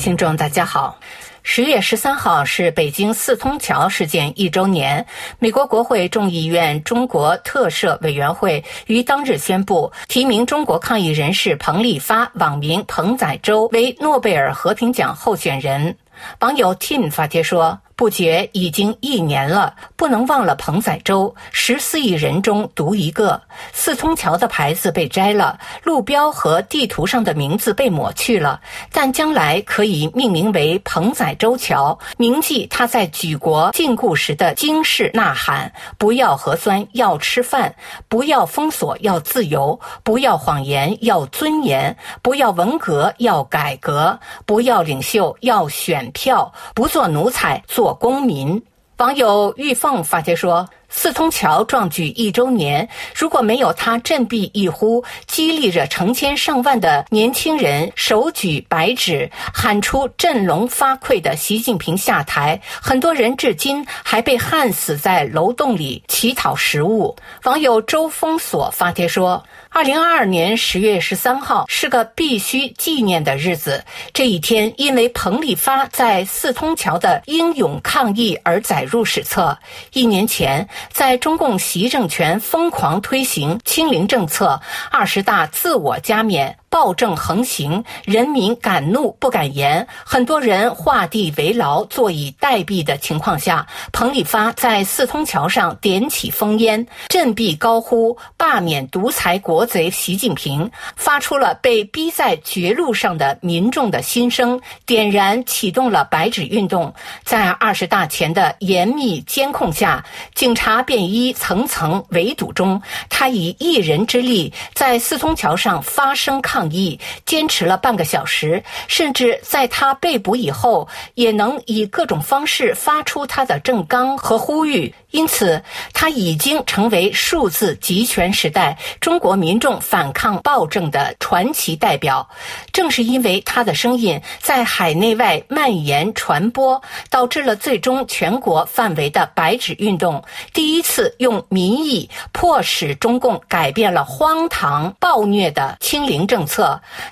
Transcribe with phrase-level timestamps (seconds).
[0.00, 0.98] 听众，大家好。
[1.42, 5.04] 十月十三号是北京四通桥事件一周年。
[5.38, 15.98] 美国国会众议院中国特赦委员会于当日宣布，提名中国抗议人士彭立发（网名彭仔洲）为诺贝尔和平奖候选人。
[16.38, 17.80] 网友 Tim 发帖说。
[18.00, 23.42] 不觉已经一年了，不能忘了彭仔洲，十四亿人中独一个。
[23.74, 28.58] 四通桥的牌子被摘了，路标和地图上的名字被抹去了，
[28.90, 37.70] 但将来可以命名为彭仔洲桥，铭记他在举国禁锢时的惊世呐喊：不要核酸，要吃饭；
[38.08, 47.89] 不要封锁，要自由；不要谎言，要尊严；不要文革，要改革；不要领袖，要选票；不做奴才，做。
[47.94, 48.62] 公民。
[48.98, 69.42] 网友玉凤发帖说：“四通桥壮举一周年，如果没有他振臂一呼，激励着成千上万的年轻人手举白纸，喊出振聋发聩的‘习近平下台’，很多人至今还被焊死在楼洞里乞讨食物。”网友周封锁发帖说。
[69.72, 73.84] 二零二二年十月十三号是个必须纪念的日子。
[74.12, 79.56] 这一天，因为彭丽发在四通桥的英勇抗议而载入史册。
[79.92, 86.59] 一年前，在中共习政权疯狂推行清零政策，二十大自我加冕。
[86.70, 106.94] 暴政横行，人民敢怒不敢言，很多人画地为牢、坐以待毙的情况下，彭丽发在四通桥上点起烽烟，振臂高呼“罢免独裁国贼习近平”，发出了被逼在绝路上的民众的心声，点燃启动了白纸运动。
[107.24, 110.04] 在二十大前的严密监控下，
[110.36, 116.59] 警察便衣层层围堵中，他以一人之力在四通桥上发声抗。
[116.60, 124.94] 抗议坚持了半个小时，甚至在他被捕以后，也能以各种方式发出他的正纲和呼吁。
[125.10, 125.62] 因此，
[125.94, 132.28] 他已经成为数字集权时代中国民众反抗暴政的传奇代表。
[132.72, 146.49] 正是因为他的声音在海内外蔓延传播，导致了最终全国范围的白纸运动，第一次用民意迫使中共改变了荒唐暴虐的清零政策。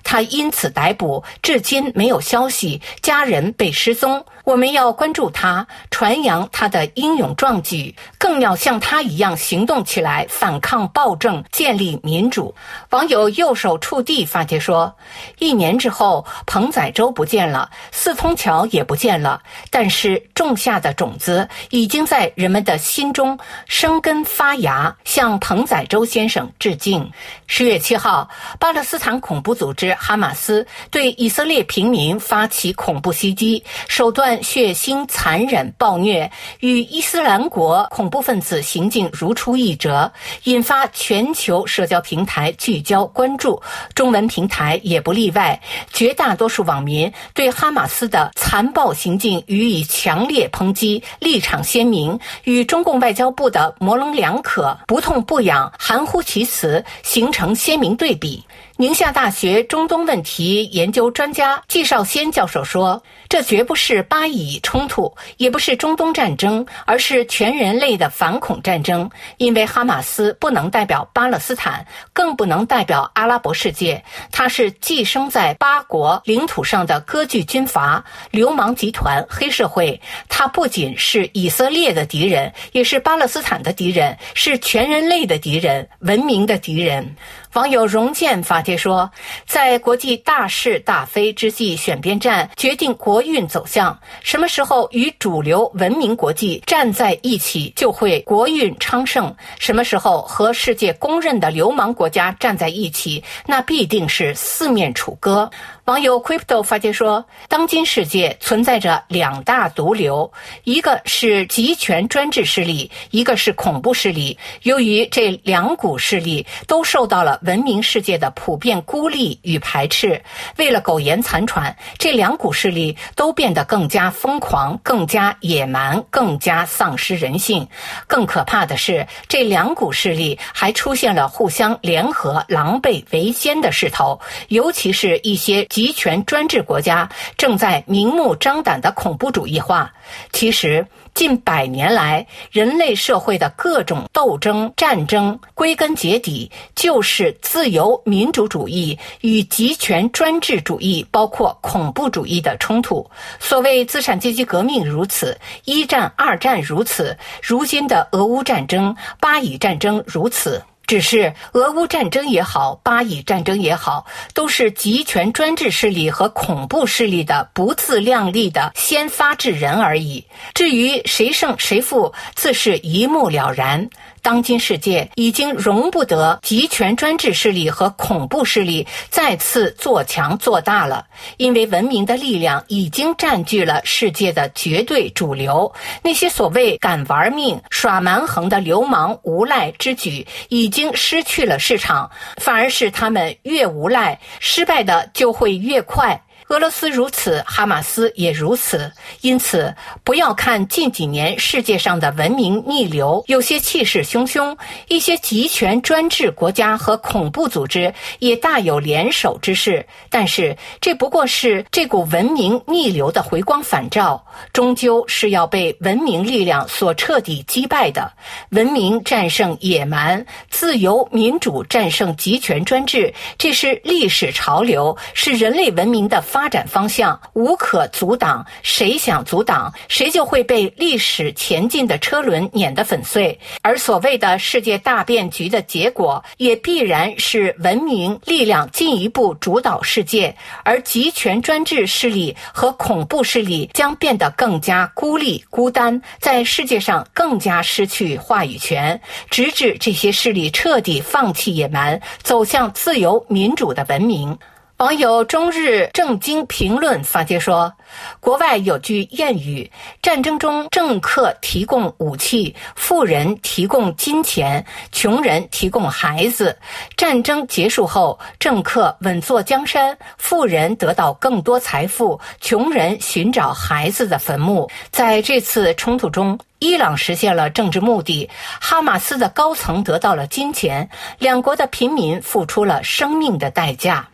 [0.02, 4.24] 他因此逮捕，至今没有消息，家人被失踪。
[4.48, 12.54] 我们要关注他，传扬他的英勇壮举，更要像他一样行动起来，反抗暴政，建立民主。
[12.88, 14.90] 网友右手触地发帖说
[15.38, 27.12] ：“一年之后，彭仔洲不见了，四通桥也不见了，但是种下的种子已经在人们的心中生根发芽。”向彭仔洲先生致敬。
[27.46, 28.26] 十月七号，
[28.58, 34.37] 巴勒斯坦恐怖组织哈马斯对以色列平民发起恐怖袭击，手段。
[34.42, 40.12] 血腥、残忍、暴虐，与伊斯兰国恐怖分子行径如出一辙，
[40.44, 43.62] 引发全球社交平台聚焦关注，
[43.94, 45.60] 中文平台也不例外。
[45.92, 58.44] 绝大多数网民对哈马斯的残暴行径予以强烈抨击，立场鲜明，与中共外交部的模棱两可、不痛不痒、含糊其辞形成鲜明对比。
[58.80, 69.10] 宁夏大学中东问题研究专家季少先教授说：“这绝不是巴以冲突，也不是中东战争，而是全人类的反恐战争。
[69.36, 74.00] 因为哈马斯不能代表巴勒斯坦，更不能代表阿拉伯世界。
[74.30, 80.00] 它是寄生在巴国领土上的割据军阀、流氓集团、黑社会。
[80.28, 87.16] 它不仅是以色列的敌人，也是巴勒斯坦的敌人，是全人类的敌人，文明的敌人。”
[87.54, 89.10] 网友荣建发帖说
[89.48, 93.98] ：“在国际大是大非之际，选边站决定国运走向。
[94.22, 105.50] 什么时候与主流文明国际站在一起，就会国运昌盛；什么时候和世界公认的流氓国家站在一起，那必定是四面楚歌。”
[105.86, 110.30] 网友 Crypto 发帖说：“当今世界存在着两大毒瘤，
[110.64, 114.36] 一个是集权专制势力，一个是恐怖势力。
[114.64, 120.22] 由于这两股势力都受到了文明世界的普遍孤立与排斥，
[120.56, 127.66] 为了苟延残喘，这两股势力都变得更加疯狂、更加野蛮、更加丧失人性。
[128.06, 139.92] 更可怕的是，这两股势力还出现了互相联合、狼狈为奸的势头，尤其是一些。”集权专制国家正在明目张胆的恐怖主义化。
[140.32, 153.08] 其实，近百年来，人类社会的各种斗争、战争，归根结底就是自由民主主义与集权专制主义，包括恐怖主义的冲突。
[153.40, 160.62] 所谓资产阶级革命如此，一战、二战如此，如今的俄乌战争、巴以战争如此。
[160.88, 170.24] 只是俄乌战争也好，巴以战争也好，都是集权专制势力和恐怖势力的不自量力的先发制人而已。
[170.54, 173.90] 至于谁胜谁负，自是一目了然。
[174.22, 181.06] 当今世界已经容不得集权专制势力和恐怖势力再次做强做大了，
[181.36, 185.72] 因为文明的力量已经占据了世界的绝对主流。
[186.02, 196.22] 那些所谓敢玩命、耍蛮横的流氓无赖之举，已经失去了市场，反而是他们越无赖，失败的就会越快。
[196.48, 198.90] 俄罗斯如此，哈马斯也如此。
[199.20, 204.56] 因此，不要看近几年世界上的文明逆流有些气势汹汹，
[204.88, 209.84] 一些集权专制国家和恐怖组织也大有联手之势。
[210.08, 214.24] 但是，这不过是这股文明逆流的回光返照，
[214.54, 218.10] 终究是要被文明力量所彻底击败的。
[218.52, 226.37] 文明战胜野蛮，自由民主战胜集权专制，这是历史潮流，是人类文明的发。
[226.38, 233.36] 发展方向无可阻挡，谁想阻挡，谁就会被历史前进的车轮碾得粉碎。
[233.60, 240.32] 而所谓的世界大变局的结果，也必然是文明力量进一步主导世界，
[240.62, 254.38] 而集权专制势力和恐怖势力将变得更加孤立孤单，在世界上更加失去话语权，直至这些势力彻底放弃野蛮，走向自由民主的文明。
[254.78, 257.72] 网友中日正经评论发帖说
[258.20, 259.68] ：“国外有句谚语，
[260.00, 266.56] 战争中政客提供武器，富人提供金钱，穷人提供孩子。
[266.96, 274.70] 战争结束后，政客稳坐江山，富人得到更多财富，穷人寻找孩子的坟墓。
[274.92, 284.08] 在这次冲突中，伊朗实现了政治目的，哈马斯的高层得到了金钱，两国的平民付出了生命的代价。”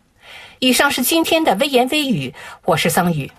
[0.64, 2.32] 以上是今天的微言微语，
[2.64, 3.31] 我是桑宇。